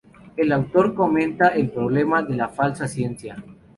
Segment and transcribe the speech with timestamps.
[0.35, 3.37] El autor comenta el problema de la falsa ciencia.